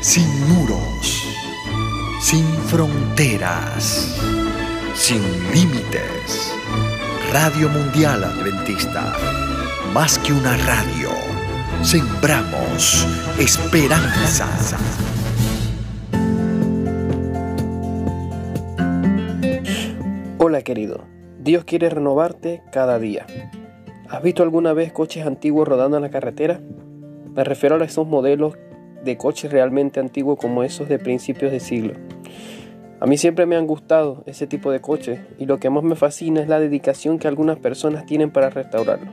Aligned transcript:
sin 0.00 0.26
muros, 0.48 1.28
sin 2.20 2.44
fronteras, 2.44 4.18
sin 4.94 5.20
límites. 5.52 6.54
Radio 7.30 7.68
Mundial 7.68 8.24
Adventista, 8.24 9.14
más 9.92 10.18
que 10.18 10.32
una 10.32 10.56
radio, 10.56 11.10
sembramos 11.82 13.06
esperanza. 13.38 14.48
Hola 20.38 20.62
querido, 20.62 21.04
Dios 21.38 21.64
quiere 21.64 21.90
renovarte 21.90 22.62
cada 22.72 22.98
día. 22.98 23.26
¿Has 24.08 24.22
visto 24.22 24.42
alguna 24.42 24.72
vez 24.72 24.92
coches 24.92 25.26
antiguos 25.26 25.68
rodando 25.68 25.98
en 25.98 26.02
la 26.02 26.10
carretera? 26.10 26.58
Me 27.34 27.44
refiero 27.44 27.76
a 27.76 27.84
esos 27.84 28.06
modelos 28.06 28.54
de 29.04 29.16
coches 29.16 29.52
realmente 29.52 30.00
antiguos 30.00 30.38
como 30.38 30.62
esos 30.62 30.88
de 30.88 30.98
principios 30.98 31.52
de 31.52 31.60
siglo. 31.60 31.94
A 33.00 33.06
mí 33.06 33.16
siempre 33.16 33.46
me 33.46 33.56
han 33.56 33.66
gustado 33.66 34.22
ese 34.26 34.46
tipo 34.46 34.70
de 34.70 34.80
coches 34.80 35.20
y 35.38 35.46
lo 35.46 35.58
que 35.58 35.70
más 35.70 35.82
me 35.82 35.96
fascina 35.96 36.42
es 36.42 36.48
la 36.48 36.60
dedicación 36.60 37.18
que 37.18 37.28
algunas 37.28 37.58
personas 37.58 38.04
tienen 38.04 38.30
para 38.30 38.50
restaurarlo. 38.50 39.10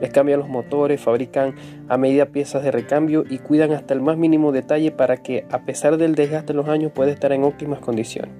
Les 0.00 0.12
cambian 0.12 0.38
los 0.38 0.48
motores, 0.48 1.00
fabrican 1.00 1.54
a 1.88 1.96
medida 1.96 2.26
piezas 2.26 2.62
de 2.62 2.70
recambio 2.70 3.24
y 3.28 3.38
cuidan 3.38 3.72
hasta 3.72 3.92
el 3.92 4.00
más 4.00 4.16
mínimo 4.16 4.52
detalle 4.52 4.92
para 4.92 5.16
que 5.16 5.46
a 5.50 5.64
pesar 5.64 5.96
del 5.96 6.14
desgaste 6.14 6.52
de 6.52 6.56
los 6.56 6.68
años 6.68 6.92
pueda 6.92 7.10
estar 7.10 7.32
en 7.32 7.42
óptimas 7.42 7.80
condiciones. 7.80 8.32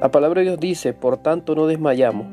La 0.00 0.10
palabra 0.10 0.40
de 0.40 0.46
Dios 0.46 0.60
dice, 0.60 0.92
por 0.92 1.18
tanto 1.18 1.54
no 1.54 1.66
desmayamos. 1.66 2.26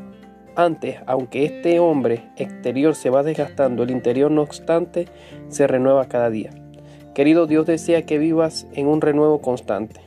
Antes, 0.56 0.98
aunque 1.06 1.46
este 1.46 1.80
hombre 1.80 2.32
exterior 2.38 2.96
se 2.96 3.12
va 3.12 3.22
desgastando, 3.22 3.84
el 3.84 3.92
interior 3.92 4.32
no 4.32 4.42
obstante 4.42 5.06
se 5.50 5.68
renueva 5.68 6.08
cada 6.08 6.32
día. 6.32 6.50
Querido 7.18 7.48
Dios 7.48 7.66
desea 7.66 8.04
que 8.04 8.20
vivas 8.20 8.68
en 8.74 8.86
un 8.86 9.02
renuevo 9.02 9.42
constante. 9.42 10.02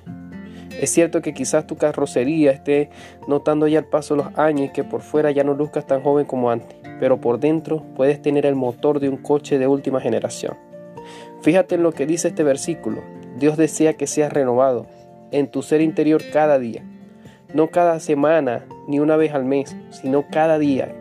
Es 0.80 0.90
cierto 0.90 1.22
que 1.22 1.34
quizás 1.34 1.66
tu 1.66 1.76
carrocería 1.76 2.52
esté 2.52 2.88
notando 3.26 3.66
ya 3.66 3.80
el 3.80 3.84
paso 3.84 4.14
de 4.14 4.22
los 4.22 4.38
años 4.38 4.68
y 4.68 4.72
que 4.72 4.84
por 4.84 5.00
fuera 5.00 5.32
ya 5.32 5.42
no 5.42 5.54
luzcas 5.54 5.88
tan 5.88 6.04
joven 6.04 6.24
como 6.24 6.52
antes, 6.52 6.78
pero 7.00 7.20
por 7.20 7.40
dentro 7.40 7.82
puedes 7.96 8.22
tener 8.22 8.46
el 8.46 8.54
motor 8.54 9.00
de 9.00 9.08
un 9.08 9.16
coche 9.16 9.58
de 9.58 9.66
última 9.66 10.00
generación. 10.00 10.56
Fíjate 11.42 11.74
en 11.74 11.82
lo 11.82 11.90
que 11.90 12.06
dice 12.06 12.28
este 12.28 12.44
versículo. 12.44 13.02
Dios 13.36 13.56
desea 13.56 13.94
que 13.94 14.06
seas 14.06 14.32
renovado 14.32 14.86
en 15.32 15.48
tu 15.48 15.62
ser 15.62 15.80
interior 15.80 16.22
cada 16.32 16.60
día. 16.60 16.84
No 17.52 17.72
cada 17.72 17.98
semana 17.98 18.66
ni 18.86 19.00
una 19.00 19.16
vez 19.16 19.34
al 19.34 19.44
mes, 19.44 19.74
sino 19.90 20.26
cada 20.30 20.60
día. 20.60 20.94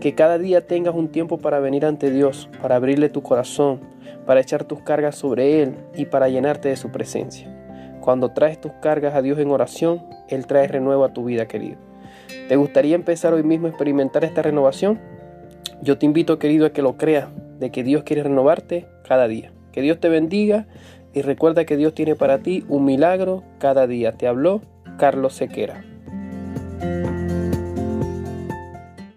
Que 0.00 0.14
cada 0.14 0.38
día 0.38 0.66
tengas 0.66 0.94
un 0.94 1.08
tiempo 1.08 1.38
para 1.38 1.60
venir 1.60 1.84
ante 1.86 2.10
Dios, 2.10 2.48
para 2.60 2.76
abrirle 2.76 3.08
tu 3.08 3.22
corazón, 3.22 3.80
para 4.26 4.40
echar 4.40 4.64
tus 4.64 4.80
cargas 4.80 5.16
sobre 5.16 5.62
Él 5.62 5.74
y 5.94 6.06
para 6.06 6.28
llenarte 6.28 6.68
de 6.68 6.76
su 6.76 6.90
presencia. 6.90 7.48
Cuando 8.00 8.32
traes 8.32 8.60
tus 8.60 8.72
cargas 8.82 9.14
a 9.14 9.22
Dios 9.22 9.38
en 9.38 9.50
oración, 9.50 10.02
Él 10.28 10.46
trae 10.46 10.68
renuevo 10.68 11.04
a 11.04 11.12
tu 11.12 11.24
vida, 11.24 11.46
querido. 11.46 11.78
¿Te 12.48 12.56
gustaría 12.56 12.94
empezar 12.94 13.32
hoy 13.32 13.42
mismo 13.42 13.66
a 13.66 13.70
experimentar 13.70 14.24
esta 14.24 14.42
renovación? 14.42 15.00
Yo 15.82 15.98
te 15.98 16.06
invito, 16.06 16.38
querido, 16.38 16.66
a 16.66 16.72
que 16.72 16.82
lo 16.82 16.96
creas, 16.96 17.28
de 17.58 17.70
que 17.70 17.82
Dios 17.82 18.02
quiere 18.02 18.22
renovarte 18.22 18.86
cada 19.06 19.28
día. 19.28 19.52
Que 19.72 19.80
Dios 19.80 19.98
te 20.00 20.08
bendiga 20.08 20.66
y 21.14 21.22
recuerda 21.22 21.64
que 21.64 21.76
Dios 21.76 21.94
tiene 21.94 22.14
para 22.14 22.38
ti 22.38 22.64
un 22.68 22.84
milagro 22.84 23.42
cada 23.58 23.86
día. 23.86 24.12
Te 24.12 24.26
habló 24.26 24.62
Carlos 24.98 25.34
Sequera. 25.34 25.84